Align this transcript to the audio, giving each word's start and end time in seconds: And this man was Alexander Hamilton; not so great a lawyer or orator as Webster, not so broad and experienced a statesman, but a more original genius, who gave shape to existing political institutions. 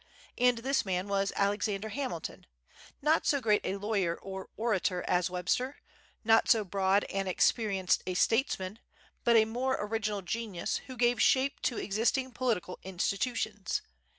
And 0.39 0.57
this 0.57 0.83
man 0.83 1.07
was 1.07 1.31
Alexander 1.35 1.89
Hamilton; 1.89 2.47
not 3.03 3.27
so 3.27 3.39
great 3.39 3.61
a 3.63 3.75
lawyer 3.75 4.15
or 4.19 4.49
orator 4.57 5.03
as 5.07 5.29
Webster, 5.29 5.77
not 6.23 6.49
so 6.49 6.63
broad 6.63 7.03
and 7.03 7.27
experienced 7.27 8.01
a 8.07 8.15
statesman, 8.15 8.79
but 9.23 9.35
a 9.35 9.45
more 9.45 9.77
original 9.79 10.23
genius, 10.23 10.77
who 10.87 10.97
gave 10.97 11.21
shape 11.21 11.59
to 11.61 11.77
existing 11.77 12.31
political 12.31 12.79
institutions. 12.81 13.83